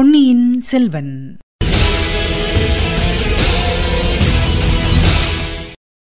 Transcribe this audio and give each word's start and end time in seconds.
பொன்னியின் 0.00 0.60
செல்வன். 0.60 1.36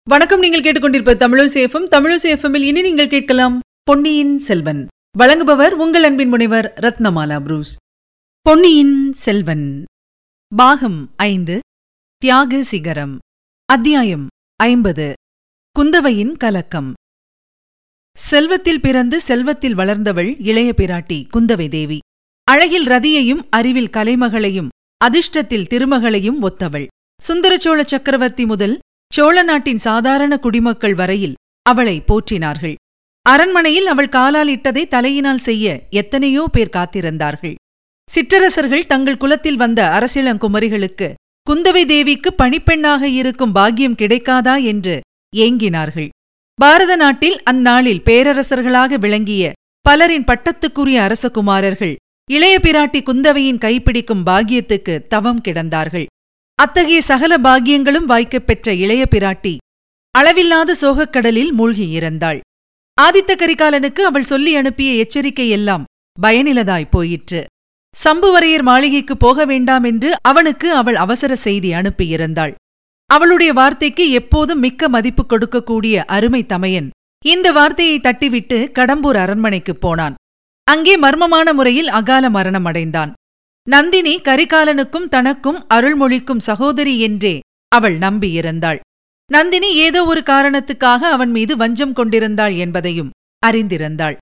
வணக்கம் 0.02 0.40
நீங்கள் 0.40 0.62
கேட்டுக்கொண்டிருப்ப 0.62 1.14
தமிழசேஃபம் 1.14 1.88
தமிழசேஃபமில் 1.90 2.62
இனி 2.62 2.80
நீங்கள் 2.80 3.08
கேட்கலாம் 3.08 3.60
பொன்னியின் 3.82 4.38
செல்வன். 4.38 4.86
வழங்குபவர் 5.18 5.70
உங்கள் 5.70 6.02
அன்பின் 6.02 6.28
முனைவர் 6.28 6.74
ரத்னமாலா 6.80 7.40
புரூஸ். 7.40 7.76
பொன்னியின் 8.40 9.12
செல்வன். 9.12 9.84
பாகம் 10.56 11.12
ஐந்து 11.16 11.60
தியாக 12.16 12.62
சிகரம். 12.62 13.18
அத்தியாயம் 13.64 14.26
ஐம்பது 14.56 15.12
குந்தவையின் 15.80 16.36
கலக்கம். 16.36 16.92
செல்வத்தில் 18.16 18.80
பிறந்து 18.80 19.20
செல்வத்தில் 19.20 19.76
வளர்ந்தவள் 19.76 20.36
இளைய 20.38 20.74
பிராட்டி 20.76 21.28
குந்தவை 21.36 21.68
தேவி. 21.68 21.98
அழகில் 22.50 22.86
ரதியையும் 22.86 23.40
அறிவில் 23.50 23.94
கலைமகளையும் 23.96 24.68
அதிர்ஷ்டத்தில் 25.00 25.66
திருமகளையும் 25.72 26.38
ஒத்தவள். 26.42 26.86
சுந்தரச்சோழ 27.20 27.80
சக்கரவர்த்தி 27.84 28.44
முதல் 28.46 28.74
சோழ 29.12 29.42
நாட்டின் 29.42 29.78
சாதாரண 29.78 30.32
குடிமக்கள் 30.36 30.94
வரையில் 30.94 31.34
அவளை 31.62 31.96
போற்றினார்கள். 32.00 32.76
அரண்மனையில் 33.26 33.86
அவள் 33.86 34.08
காலால் 34.08 34.48
இட்டதை 34.48 34.84
தலையினால் 34.88 35.44
செய்ய 35.48 35.66
எத்தனையோ 36.00 36.44
பேர் 36.52 36.74
காத்திருந்தார்கள். 36.76 37.54
சிற்றரசர்கள் 38.08 38.86
தங்கள் 38.86 39.16
குலத்தில் 39.16 39.56
வந்த 39.56 39.80
அரசிளங்குமரிகளுக்கு 39.98 41.08
குந்தவை 41.46 41.84
தேவிக்கு 41.84 42.30
பணிப்பெண்ணாக 42.42 43.02
இருக்கும் 43.20 43.52
பாக்கியம் 43.52 43.96
கிடைக்காதா 43.96 44.56
என்று 44.62 44.96
ஏங்கினார்கள். 45.36 46.10
பாரத 46.54 46.92
நாட்டில் 46.96 47.38
அந்நாளில் 47.42 48.04
பேரரசர்களாக 48.04 48.94
விளங்கிய 48.98 49.52
பலரின் 49.86 50.28
பட்டத்துக்குரிய 50.30 50.98
அரசகுமாரர்கள் 51.06 51.96
இளைய 52.30 52.58
பிராட்டி 52.62 53.00
குந்தவையின் 53.00 53.58
கைப்பிடிக்கும் 53.58 54.22
பாக்கியத்துக்கு 54.26 55.06
தவம் 55.06 55.40
கிடந்தார்கள். 55.48 56.06
அத்தகைய 56.54 57.02
சகல 57.02 57.38
பாக்கியங்களும் 57.38 58.04
வாய்க்கப் 58.04 58.46
பெற்ற 58.46 58.74
இளைய 58.74 59.06
பிராட்டி 59.10 59.56
அளவில்லாத 60.10 60.76
சோகக்கடலில் 60.80 61.52
மூழ்கியிருந்தாள் 61.58 62.40
ஆதித்த 63.02 63.34
கரிகாலனுக்கு 63.34 64.00
அவள் 64.00 64.22
சொல்லி 64.22 64.56
அனுப்பிய 64.56 65.04
எச்சரிக்கையெல்லாம் 65.04 65.82
பயனிலதாய் 66.22 66.90
போயிற்று. 66.90 67.46
சம்புவரையர் 68.04 68.62
மாளிகைக்கு 68.62 69.16
போக 69.16 69.44
வேண்டாம் 69.44 69.82
என்று 69.82 70.16
அவனுக்கு 70.22 70.72
அவள் 70.72 70.94
அவசர 70.94 71.36
செய்தி 71.36 71.72
அனுப்பியிருந்தாள் 71.72 72.54
அவளுடைய 73.06 73.52
வார்த்தைக்கு 73.52 74.10
எப்போதும் 74.10 74.58
மிக்க 74.58 74.88
மதிப்பு 74.88 75.26
கொடுக்கக்கூடிய 75.28 75.96
அருமை 75.96 76.46
தமையன் 76.46 76.90
இந்த 77.24 77.52
வார்த்தையை 77.52 77.98
தட்டிவிட்டு 77.98 78.58
கடம்பூர் 78.74 79.16
அரண்மனைக்குப் 79.16 79.80
போனான். 79.80 80.14
அங்கே 80.68 80.98
மர்மமான 80.98 81.52
முறையில் 81.52 81.88
அகால 81.88 82.30
மரணம் 82.30 82.64
அடைந்தான். 82.64 83.12
நந்தினி 83.68 84.20
கரிகாலனுக்கும் 84.20 85.08
தனக்கும் 85.08 85.66
அருள்மொழிக்கும் 85.74 86.38
சகோதரி 86.38 87.00
என்றே 87.00 87.40
அவள் 87.68 87.98
நம்பியிருந்தாள் 87.98 88.78
நந்தினி 89.32 89.74
ஏதோ 89.74 90.04
ஒரு 90.04 90.22
காரணத்துக்காக 90.26 91.10
அவன் 91.10 91.30
மீது 91.30 91.56
வஞ்சம் 91.56 91.92
கொண்டிருந்தாள் 91.92 92.54
என்பதையும் 92.54 93.10
அறிந்திருந்தாள். 93.46 94.16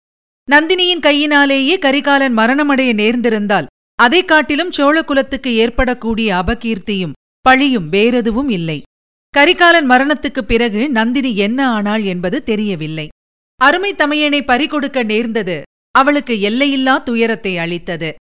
நந்தினியின் 0.50 1.00
கையினாலேயே 1.00 1.78
கரிகாலன் 1.78 2.36
மரணமடைய 2.36 2.94
நேர்ந்திருந்தால் 2.94 3.66
அதைக் 3.94 4.28
காட்டிலும் 4.28 4.70
சோழகுலத்துக்கு 4.70 5.46
ஏற்படக்கூடிய 5.46 6.34
அபகீர்த்தியும் 6.34 7.12
பழியும் 7.40 7.88
வேறெதுவும் 7.88 8.48
இல்லை. 8.48 8.82
கரிகாலன் 9.30 9.90
மரணத்துக்குப் 9.90 10.48
பிறகு 10.48 10.88
நந்தினி 10.88 11.36
என்ன 11.36 11.68
ஆனாள் 11.68 12.02
என்பது 12.02 12.42
தெரியவில்லை. 12.42 13.08
அருமை 13.56 13.94
தமையனை 13.94 14.44
பறிகொடுக்க 14.44 15.04
நேர்ந்தது 15.04 15.62
அவளுக்கு 15.96 16.40
எல்லையில்லா 16.40 16.98
துயரத்தை 16.98 17.58
அளித்தது. 17.58 18.14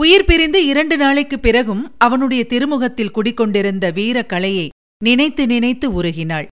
உயிர் 0.00 0.24
பிரிந்து 0.24 0.66
இரண்டு 0.66 0.96
நாளைக்குப் 0.96 1.42
பிறகும் 1.42 1.94
அவனுடைய 1.98 2.44
திருமுகத்தில் 2.44 3.10
குடிக்கொண்டிருந்த 3.10 3.90
வீரக் 3.90 4.28
கலையை 4.28 4.68
நினைத்து 5.04 5.46
நினைத்து 5.46 6.02
உருகினாள். 6.02 6.46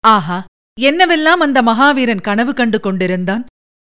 ஆஹா 0.00 0.44
என்னவெல்லாம் 0.80 1.42
அந்த 1.44 1.62
மகாவீரன் 1.62 2.20
கனவு 2.20 2.54
கண்டு 2.54 2.80
கொண்டிருந்தான்? 2.80 3.46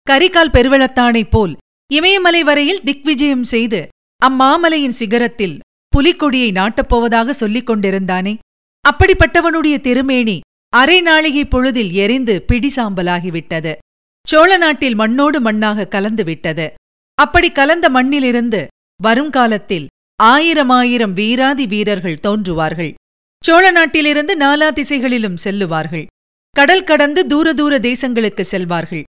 கரிகால் 0.10 0.50
பெருவளத்தானைப் 0.50 1.30
போல் 1.30 1.58
இமயமலை 1.94 2.44
வரையில் 2.44 2.82
திக்விஜயம் 2.82 3.44
செய்து 3.44 3.88
அம்மாமலையின் 4.30 4.94
சிகரத்தில் 5.00 5.60
புலிக்கொடியை 5.98 6.52
நாட்டப்போவதாக 6.52 7.30
சொல்லிக் 7.30 7.70
கொண்டிருந்தானே? 7.70 8.38
அப்படிப்பட்டவனுடைய 8.90 9.80
திருமேனி 9.80 10.40
அரை 10.70 11.02
நாழிகை 11.02 11.46
பொழுதில் 11.46 11.92
எரிந்து 11.92 12.46
பிடிசாம்பலாகிவிட்டது. 12.54 13.76
சோழ 14.30 14.58
நாட்டில் 14.58 14.96
மண்ணோடு 14.96 15.40
மண்ணாக 15.42 15.88
கலந்து 15.88 16.24
விட்டது. 16.24 16.74
அப்படி 17.14 17.52
கலந்த 17.52 17.90
மண்ணிலிருந்து 17.90 18.68
வருங்காலத்தில் 19.04 19.88
ஆயிரம் 20.20 20.70
ஆயிரம் 20.70 21.14
வீராதி 21.14 21.68
வீரர்கள் 21.68 22.24
தோன்றுவார்கள். 22.28 22.94
சோழ 23.44 23.72
நாட்டிலிருந்து 23.72 24.38
நாலா 24.38 24.70
திசைகளிலும் 24.72 25.38
செல்லுவார்கள். 25.44 26.06
கடல் 26.52 26.84
கடந்து 26.84 27.28
தூர 27.28 27.54
தூர 27.54 27.78
தேசங்களுக்கு 27.80 28.44
செல்வார்கள். 28.52 29.04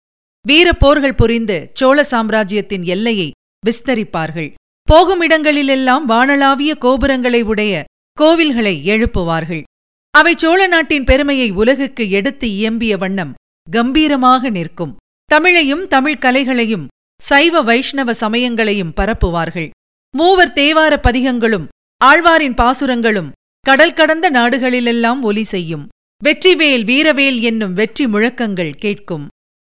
வீரப் 0.47 0.79
போர்கள் 0.79 1.15
புரிந்து 1.15 1.69
சோழ 1.73 2.03
சாம்ராஜ்யத்தின் 2.03 2.83
எல்லையை 2.83 3.31
விஸ்தரிப்பார்கள். 3.65 4.53
போகும் 4.83 5.21
இடங்களிலெல்லாம் 5.21 6.09
வானளாவிய 6.09 6.77
கோபுரங்களை 6.77 7.41
உடைய 7.41 7.83
கோவில்களை 8.21 8.75
எழுப்புவார்கள். 8.93 9.63
அவை 10.11 10.33
சோழ 10.35 10.67
நாட்டின் 10.67 11.03
பெருமையை 11.03 11.51
உலகுக்கு 11.51 12.09
எடுத்து 12.09 12.47
இயம்பிய 12.47 12.97
வண்ணம் 12.97 13.33
கம்பீரமாக 13.71 14.49
நிற்கும். 14.49 14.95
தமிழையும் 15.31 15.87
தமிழ் 15.87 16.21
கலைகளையும் 16.25 16.85
சைவ 17.21 17.61
வைஷ்ணவ 17.61 18.13
சமயங்களையும் 18.13 18.93
பரப்புவார்கள். 18.95 19.69
மூவர் 20.13 20.53
தேவார 20.53 20.93
பதிகங்களும் 21.07 21.65
ஆழ்வாரின் 22.01 22.55
பாசுரங்களும் 22.61 23.29
கடல் 23.65 23.93
கடந்த 23.93 24.25
நாடுகளிலெல்லாம் 24.31 25.21
ஒலி 25.21 25.43
செய்யும். 25.43 25.85
வெற்றிவேல் 26.21 26.83
வீரவேல் 26.83 27.39
என்னும் 27.39 27.73
வெற்றி 27.73 28.05
முழக்கங்கள் 28.07 28.73
கேட்கும். 28.83 29.25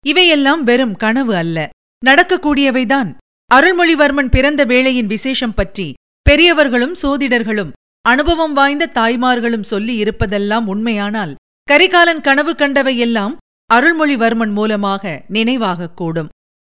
இவையெல்லாம் 0.05 0.63
வெறும் 0.63 0.95
கனவு 0.97 1.35
அல்ல. 1.37 1.69
நடக்கக்கூடியவைதான். 2.07 3.11
அருள்மொழிவர்மன் 3.51 4.31
பிறந்த 4.31 4.65
வேளையின் 4.65 5.07
விசேஷம் 5.07 5.55
பற்றி 5.55 5.89
பெரியவர்களும் 6.27 6.95
சோதிடர்களும் 7.03 7.75
அனுபவம் 8.05 8.53
வாய்ந்த 8.53 8.91
தாய்மார்களும் 8.95 9.69
சொல்லி 9.73 9.95
இருப்பதெல்லாம் 10.03 10.67
உண்மையானால் 10.67 11.33
கரிகாலன் 11.69 12.21
கனவு 12.21 12.53
கண்டவையெல்லாம் 12.53 13.35
அருள்மொழிவர்மன் 13.75 14.53
மூலமாக 14.53 15.25
நினைவாகக் 15.33 15.97
கூடும். 15.97 16.29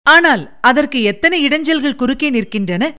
ஆனால் 0.09 0.57
அதற்கு 0.61 1.01
எத்தனை 1.01 1.47
இடைஞ்சல்கள் 1.47 1.95
குறுக்கே 1.95 2.31
நிற்கின்றன? 2.31 2.93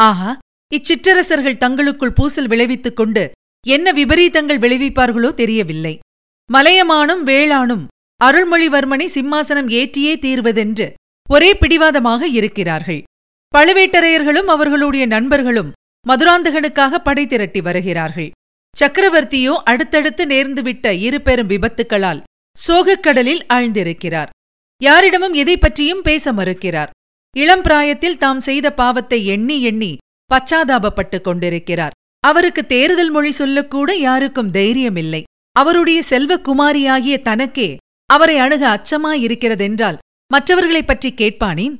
ஆஹா 0.00 0.38
இச்சிற்றரசர்கள் 0.74 1.56
தங்களுக்குள் 1.56 2.12
பூசல் 2.12 2.46
விளைவித்துக் 2.46 2.96
கொண்டு 2.96 3.30
என்ன 3.66 3.92
விபரீதங்கள் 3.92 4.58
விளைவிப்பார்களோ 4.58 5.34
தெரியவில்லை. 5.34 5.98
மலையமானும் 6.52 7.26
வேளானும் 7.26 7.86
அருள்மொழிவர்மனை 8.24 9.06
சிம்மாசனம் 9.06 9.68
ஏற்றியே 9.68 10.18
தீர்வதென்று 10.18 10.92
ஒரே 11.30 11.56
பிடிவாதமாக 11.56 12.26
இருக்கிறார்கள். 12.26 13.02
பழுவேட்டரையர்களும் 13.58 14.46
அவர்களுடைய 14.46 15.06
நண்பர்களும் 15.06 15.72
மதுராந்தகனுக்காக 16.08 16.94
படை 16.94 17.26
திரட்டி 17.26 17.60
வருகிறார்கள். 17.60 18.30
சக்கரவர்த்தியோ 18.80 19.52
அடுத்தடுத்து 19.64 20.26
நேர்ந்துவிட்ட 20.26 20.90
இரு 20.90 21.22
பெரும் 21.22 21.48
விபத்துக்களால் 21.48 22.22
சோகக்கடலில் 22.68 23.40
ஆழ்ந்திருக்கிறார். 23.48 24.26
யாரிடமும் 24.82 25.32
எதை 25.32 25.56
பற்றியும் 25.56 26.02
பேச 26.02 26.32
மறுக்கிறார். 26.32 26.90
இளம் 27.36 27.62
பிராயத்தில் 27.62 28.18
தாம் 28.18 28.40
செய்த 28.40 28.72
பாவத்தை 28.72 29.26
எண்ணி 29.26 29.62
எண்ணி 29.62 29.96
பச்சாதாபப்பட்டுக் 30.34 31.20
கொண்டிருக்கிறார். 31.20 31.90
அவருக்கு 32.20 32.66
தேர்தல் 32.66 33.10
மொழி 33.10 33.30
சொல்லக்கூட 33.30 33.94
யாருக்கும் 33.94 34.52
தைரியமில்லை. 34.52 35.22
அவருடைய 35.52 36.02
செல்வக்குமாரியாகிய 36.10 37.22
தனக்கே 37.22 37.76
அவரை 38.06 38.38
அணுக 38.38 38.62
அச்சமாயிருக்கிறதென்றால் 38.74 39.98
மற்றவர்களைப் 40.32 40.86
பற்றி 40.86 41.12
கேட்பானேன்? 41.16 41.78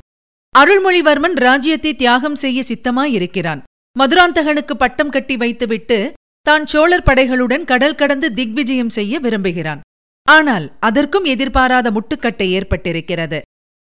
அருள்மொழிவர்மன் 0.58 1.34
ராஜ்யத்தை 1.34 1.94
தியாகம் 1.94 2.34
செய்ய 2.34 2.64
சித்தமாயிருக்கிறான். 2.68 3.62
மதுராந்தகனுக்கு 3.98 4.74
பட்டம் 4.74 5.10
கட்டி 5.10 5.36
வைத்துவிட்டு 5.36 6.12
தான் 6.42 6.66
சோழர் 6.66 7.02
படைகளுடன் 7.02 7.64
கடல் 7.64 7.94
கடந்து 7.94 8.32
திக்விஜயம் 8.32 8.90
செய்ய 8.90 9.18
விரும்புகிறான். 9.18 9.80
ஆனால் 10.28 10.76
அதற்கும் 10.80 11.24
எதிர்பாராத 11.24 11.90
முட்டுக்கட்டை 11.90 12.46
ஏற்பட்டிருக்கிறது. 12.50 13.40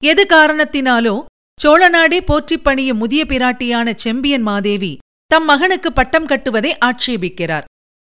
எது 0.05 0.26
காரணத்தினாலோ 0.29 1.25
சோழநாடே 1.64 2.20
போற்றிப் 2.20 2.64
பணிய 2.64 2.94
முதிய 2.94 3.25
பிராட்டியான 3.29 3.94
செம்பியன் 3.94 4.43
மாதேவி 4.43 4.99
தம் 5.26 5.44
மகனுக்கு 5.44 5.93
பட்டம் 5.93 6.26
கட்டுவதை 6.26 6.76
ஆட்சேபிக்கிறார். 6.84 7.64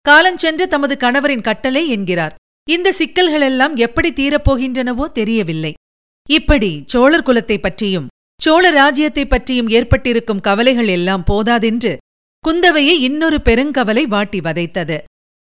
காலஞ்சென்று 0.09 0.69
தமது 0.69 0.97
கணவரின் 1.01 1.41
கட்டளை 1.41 1.89
என்கிறார். 1.89 2.35
இந்த 2.69 2.95
சிக்கல்களெல்லாம் 2.99 3.77
எப்படி 3.77 4.13
தீரப்போகின்றனவோ 4.13 5.13
தெரியவில்லை. 5.13 5.75
இப்படி 6.31 6.83
சோழர் 6.87 7.23
குலத்தைப் 7.23 7.63
பற்றியும் 7.63 8.07
சோழ 8.43 8.71
ராஜ்யத்தைப் 8.71 9.29
பற்றியும் 9.29 9.69
ஏற்பட்டிருக்கும் 9.69 10.41
கவலைகள் 10.41 10.89
எல்லாம் 10.89 11.25
போதாதென்று 11.25 11.97
குந்தவையை 12.45 12.97
இன்னொரு 13.09 13.41
பெருங்கவலை 13.45 14.03
வாட்டி 14.03 14.41
வதைத்தது. 14.41 14.99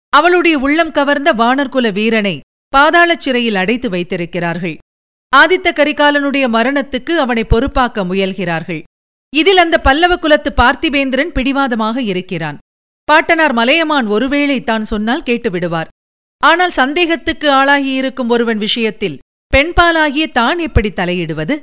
அவளுடைய 0.08 0.58
உள்ளம் 0.58 0.90
கவர்ந்த 0.90 1.34
வானர்குல 1.34 1.92
வீரனை 1.92 2.40
பாதாளச் 2.72 3.24
சிறையில் 3.24 3.58
அடைத்து 3.62 3.88
வைத்திருக்கிறார்கள். 3.90 4.76
ஆதித்த 5.32 5.68
கரிகாலனுடைய 5.78 6.44
மரணத்துக்கு 6.56 7.12
அவனை 7.24 7.44
பொறுப்பாக்க 7.52 8.04
முயல்கிறார்கள். 8.10 8.82
இதில் 9.32 9.56
அந்த 9.56 9.76
பல்லவ 9.78 10.12
குலத்து 10.16 10.50
பார்த்திபேந்திரன் 10.60 11.32
பிடிவாதமாக 11.36 11.96
இருக்கிறான். 12.12 12.58
பாட்டனார் 13.08 13.52
மலையமான் 13.52 14.06
ஒருவேளை 14.06 14.58
தான் 14.62 14.84
சொன்னால் 14.84 15.26
கேட்டுவிடுவார். 15.28 15.88
ஆனால் 16.42 16.74
சந்தேகத்துக்கு 16.80 17.48
ஆளாகியிருக்கும் 17.60 18.32
ஒருவன் 18.34 18.58
விஷயத்தில் 18.58 19.20
பெண்பாலாகிய 19.52 20.24
தான் 20.32 20.58
எப்படி 20.58 20.90
தலையிடுவது? 20.90 21.54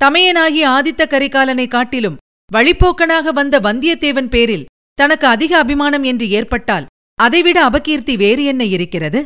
தமையனாகிய 0.00 0.64
ஆதித்த 0.76 1.02
கரிகாலனை 1.14 1.66
காட்டிலும் 1.68 2.20
வழிப்போக்கனாக 2.50 3.32
வந்த 3.32 3.56
வந்தியத்தேவன் 3.58 4.30
பேரில் 4.34 4.68
தனக்கு 4.98 5.26
அதிக 5.26 5.52
அபிமானம் 5.58 6.02
என்று 6.02 6.26
ஏற்பட்டால் 6.38 6.88
அதைவிட 7.18 7.58
அபகீர்த்தி 7.68 8.14
வேறு 8.16 8.42
என்ன 8.44 8.62
இருக்கிறது? 8.64 9.20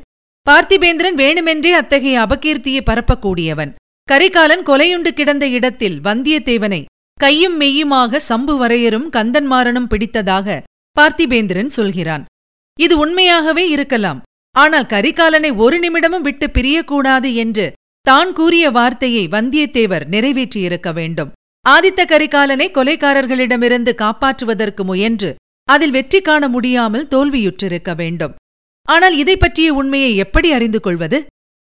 பார்த்திபேந்திரன் 0.49 1.17
வேணுமென்றே 1.21 1.71
அத்தகைய 1.79 2.17
அபகீர்த்தியை 2.25 2.83
பரப்பக்கூடியவன். 2.89 3.73
கரிகாலன் 4.09 4.63
கொலையுண்டு 4.69 5.11
கிடந்த 5.19 5.45
இடத்தில் 5.57 5.97
வந்தியத்தேவனை 6.07 6.81
கையும் 7.19 7.57
மெய்யுமாக 7.61 8.21
சம்பு 8.29 8.55
வரையரும் 8.61 9.09
கந்தன்மாறனும் 9.17 9.89
பிடித்ததாக 9.93 10.57
பார்த்திபேந்திரன் 10.97 11.73
சொல்கிறான். 11.79 12.25
இது 12.79 12.95
உண்மையாகவே 13.05 13.65
இருக்கலாம். 13.75 14.21
ஆனால் 14.55 14.91
கரிகாலனை 14.95 15.51
ஒரு 15.65 15.77
நிமிடமும் 15.85 16.27
விட்டு 16.29 16.47
பிரியக்கூடாது 16.57 17.31
என்று 17.45 17.67
தான் 18.07 18.31
கூறிய 18.39 18.67
வார்த்தையை 18.79 19.25
வந்தியத்தேவர் 19.37 20.05
நிறைவேற்றியிருக்க 20.15 20.89
வேண்டும். 21.01 21.33
ஆதித்த 21.65 22.01
கரிகாலனை 22.13 22.67
கொலைக்காரர்களிடமிருந்து 22.77 23.93
காப்பாற்றுவதற்கு 24.03 24.83
முயன்று 24.91 25.31
அதில் 25.69 25.95
வெற்றி 25.97 26.21
காண 26.21 26.43
முடியாமல் 26.49 27.09
தோல்வியுற்றிருக்க 27.15 27.93
வேண்டும். 28.03 28.35
ஆனால் 28.89 29.15
இதை 29.17 29.37
பற்றிய 29.37 29.69
உண்மையை 29.75 30.11
எப்படி 30.17 30.49
அறிந்து 30.53 30.81
கொள்வது 30.81 31.19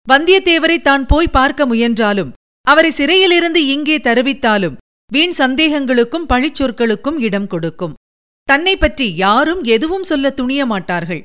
வந்தியத்தேவரை 0.07 0.79
தான் 0.81 1.05
போய் 1.07 1.35
பார்க்க 1.39 1.67
முயன்றாலும் 1.67 2.35
அவரை 2.67 2.91
சிறையிலிருந்து 2.91 3.61
இங்கே 3.67 3.97
தருவித்தாலும் 3.99 4.77
வீண் 5.13 5.35
சந்தேகங்களுக்கும் 5.39 6.29
பழிச்சொற்களுக்கும் 6.33 7.19
இடம் 7.19 7.47
கொடுக்கும். 7.47 7.95
தன்னை 8.49 8.75
பற்றி 8.77 9.07
யாரும் 9.17 9.63
எதுவும் 9.75 10.03
சொல்ல 10.03 10.31
துணிய 10.31 10.63
மாட்டார்கள். 10.67 11.23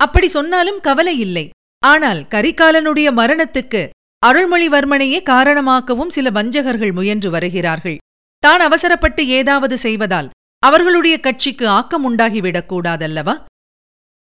அப்படி 0.00 0.28
சொன்னாலும் 0.28 0.80
கவலை 0.80 1.14
இல்லை. 1.18 1.44
ஆனால் 1.82 2.20
கரிகாலனுடைய 2.34 3.08
மரணத்துக்கு 3.12 3.82
அருள்மொழிவர்மனையே 4.22 5.20
காரணமாக்கவும் 5.30 6.14
சில 6.16 6.30
வஞ்சகர்கள் 6.30 6.92
முயன்று 6.92 7.30
வருகிறார்கள். 7.30 7.98
தான் 8.42 8.60
அவசரப்பட்டு 8.60 9.22
ஏதாவது 9.38 9.76
செய்வதால் 9.78 10.28
அவர்களுடைய 10.62 11.16
கட்சிக்கு 11.20 11.66
ஆக்கம் 11.68 12.04
உண்டாகிவிடக் 12.08 12.70
கூடாதல்லவா? 12.72 13.34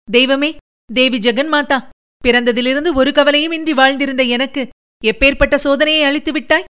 தெய்வமே 0.08 0.50
தேவி 0.92 1.18
ஜெகன்மாதா 1.18 1.82
பிறந்ததிலிருந்து 2.24 2.94
ஒரு 2.94 3.12
கவலையும் 3.12 3.52
இன்றி 3.52 3.72
வாழ்ந்திருந்த 3.72 4.28
எனக்கு 4.28 4.68
எப்பேற்பட்ட 5.04 5.58
சோதனையை 5.64 6.02
அளித்து 6.02 6.32
விட்டாய்? 6.32 6.64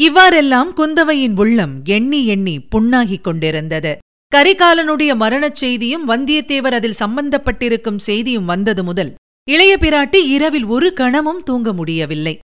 இவ்வாறெல்லாம் 0.00 0.76
குந்தவையின் 0.76 1.36
உள்ளம் 1.36 1.84
எண்ணி 1.84 2.26
எண்ணி 2.26 2.58
புண்ணாகிக் 2.58 3.20
கொண்டிருந்தது. 3.20 3.98
கரிகாலனுடைய 4.36 5.16
மரணச் 5.16 5.54
செய்தியும் 5.54 6.08
வந்தியத்தேவர் 6.08 6.72
அதில் 6.72 6.98
சம்பந்தப்பட்டிருக்கும் 6.98 7.96
செய்தியும் 7.96 8.44
வந்தது 8.44 8.84
முதல் 8.84 9.14
இளைய 9.50 9.76
பிராட்டி 9.80 10.16
இரவில் 10.16 10.64
ஒரு 10.64 10.92
கணமும் 10.92 11.42
தூங்க 11.42 11.72
முடியவில்லை. 11.72 12.38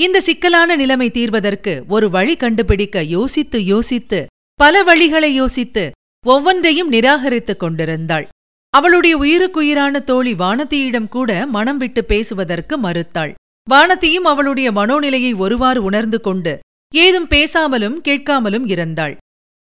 இந்த 0.00 0.20
சிக்கலான 0.20 0.76
நிலைமை 0.76 1.10
தீர்வதற்கு 1.10 1.82
ஒரு 1.88 2.10
வழி 2.10 2.36
கண்டுபிடிக்க 2.36 3.02
யோசித்து 3.02 3.64
யோசித்து 3.64 4.26
பல 4.54 4.84
வழிகளை 4.84 5.26
யோசித்து 5.26 5.90
ஒவ்வொன்றையும் 6.26 6.92
நிராகரித்துக் 6.92 7.60
கொண்டிருந்தாள். 7.60 8.28
அவளுடைய 8.74 9.16
உயிருக்குயிரான 9.16 10.00
தோழி 10.00 10.32
வானதியிடம் 10.34 11.08
கூட 11.08 11.46
மனம் 11.46 11.78
விட்டு 11.78 12.04
பேசுவதற்கு 12.04 12.78
மறுத்தாள். 12.78 13.32
வானதியும் 13.70 14.26
அவளுடைய 14.32 14.68
மனோநிலையை 14.72 15.36
ஒருவாறு 15.36 15.82
உணர்ந்து 15.82 16.20
கொண்டு 16.20 16.52
ஏதும் 16.94 17.28
பேசாமலும் 17.28 17.96
கேட்காமலும் 18.08 18.66
இருந்தாள். 18.66 19.16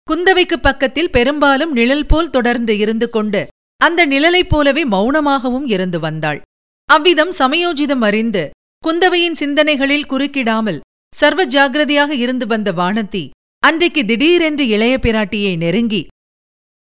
குந்தவைக்கு 0.07 0.57
பக்கத்தில் 0.62 1.09
பெரும்பாலும் 1.09 1.71
நிழல் 1.71 2.06
போல் 2.06 2.30
தொடர்ந்து 2.30 2.77
இருந்து 2.77 3.09
கொண்டு 3.09 3.42
அந்த 3.77 4.06
நிழலைப் 4.06 4.50
போலவே 4.50 4.83
மௌனமாகவும் 4.86 5.68
இருந்து 5.68 6.00
வந்தாள். 6.00 6.42
அவ்விதம் 6.89 7.33
சமயோஜிதம் 7.39 8.01
அறிந்து 8.01 8.44
குந்தவையின் 8.83 9.38
சிந்தனைகளில் 9.39 10.09
குறுக்கிடாமல் 10.09 10.80
சர்வ 11.13 11.42
ஜாகிரதையாக 11.45 12.12
இருந்து 12.12 12.48
வந்த 12.48 12.71
வானதி 12.71 13.24
அன்றைக்கு 13.63 14.06
திடீரென்று 14.06 14.68
இளைய 14.68 14.98
பிராட்டியை 15.01 15.57
நெருங்கி 15.57 16.01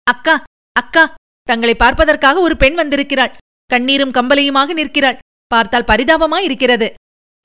அக்கா 0.08 0.36
அக்கா 0.76 1.04
தங்களை 1.44 1.76
பார்ப்பதற்காக 1.76 2.40
ஒரு 2.40 2.58
பெண் 2.58 2.74
வந்திருக்கிறாள். 2.74 3.34
கண்ணீரும் 3.66 4.12
கம்பலையுமாக 4.12 4.74
நிற்கிறாள். 4.74 5.18
பார்த்தால் 5.48 5.84
பரிதாபமாயிருக்கிறது 5.84 6.94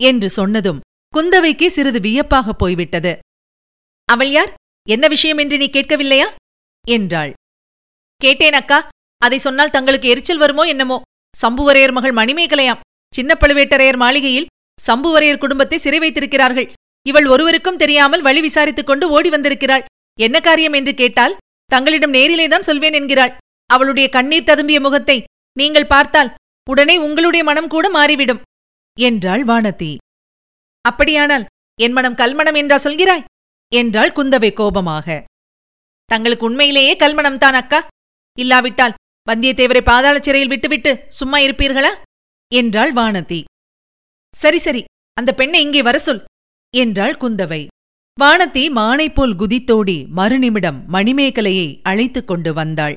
என்று 0.00 0.30
சொன்னதும் 0.30 0.80
குந்தவைக்கு 1.16 1.66
சிறிது 1.66 2.00
வியப்பாகப் 2.00 2.58
போய்விட்டது. 2.58 3.18
அவள் 4.04 4.30
யார்? 4.30 4.54
என்ன 4.88 5.08
விஷயம் 5.08 5.38
என்று 5.38 5.56
நீ 5.56 5.70
கேட்கவில்லையா? 5.72 6.26
என்றாள். 6.88 7.32
கேட்டேன் 8.16 8.52
அக்கா. 8.52 8.88
அதை 9.18 9.38
சொன்னால் 9.38 9.70
தங்களுக்கு 9.70 10.08
எரிச்சல் 10.08 10.38
வருமோ 10.38 10.62
என்னமோ? 10.62 11.00
சம்புவரையர் 11.42 11.92
மகள் 11.92 12.14
மணிமேகலையாம். 12.14 12.80
சின்ன 13.14 13.36
பழுவேட்டரையர் 13.40 13.96
மாளிகையில் 13.96 14.46
சம்புவரையர் 14.86 15.38
குடும்பத்தை 15.38 15.78
சிறை 15.78 15.98
வைத்திருக்கிறார்கள். 15.98 16.72
இவள் 17.06 17.26
ஒருவருக்கும் 17.26 17.76
தெரியாமல் 17.76 18.22
வழி 18.22 18.40
விசாரித்துக் 18.40 18.86
கொண்டு 18.86 19.10
ஓடி 19.10 19.28
வந்திருக்கிறாள். 19.28 19.84
என்ன 20.18 20.40
காரியம் 20.40 20.72
என்று 20.72 20.94
கேட்டால் 20.94 21.36
தங்களிடம் 21.66 22.12
நேரிலேதான் 22.12 22.66
சொல்வேன் 22.68 22.92
என்கிறாள். 22.92 23.36
அவளுடைய 23.70 24.08
கண்ணீர் 24.08 24.44
ததும்பிய 24.44 24.80
முகத்தை 24.80 25.24
நீங்கள் 25.52 25.86
பார்த்தால் 25.86 26.34
உடனே 26.70 26.96
உங்களுடைய 26.96 27.44
மனம் 27.44 27.68
கூட 27.68 27.90
மாறிவிடும் 27.90 28.42
என்றாள் 28.94 29.44
வானதி. 29.44 29.96
அப்படியானால் 30.88 31.44
என் 31.80 31.92
மனம் 31.92 32.14
கல்மணம் 32.14 32.54
என்றா 32.54 32.76
சொல்கிறாய்? 32.76 33.24
என்றாள் 33.72 34.12
குந்தவை 34.12 34.52
கோபமாக. 34.52 35.24
தங்களுக்கு 36.04 36.46
உண்மையிலேயே 36.46 36.96
கல்மணம் 36.96 37.36
தான் 37.36 37.54
அக்கா. 37.54 37.88
இல்லாவிட்டால் 38.38 38.94
வந்தியத்தேவரை 39.30 39.80
பாதாள 39.80 40.18
சிறையில் 40.20 40.48
விட்டுவிட்டு 40.48 41.04
சும்மா 41.08 41.38
இருப்பீர்களா? 41.38 41.92
என்றாள் 42.52 42.92
வானதி. 42.92 43.44
சரி 44.36 44.58
சரி 44.58 44.84
அந்த 45.12 45.32
பெண்ணை 45.32 45.60
இங்கே 45.60 45.82
வர 45.82 45.98
சொல் 45.98 46.24
என்றாள் 46.74 47.16
குந்தவை. 47.20 47.66
வானதி 48.20 48.70
மானைப்போல் 48.70 49.36
போல் 49.36 49.36
குதித்தோடி 49.36 50.06
மறுநிமிடம் 50.16 50.80
மணிமேகலையை 50.92 51.80
அழைத்துக் 51.82 52.26
கொண்டு 52.26 52.52
வந்தாள். 52.52 52.96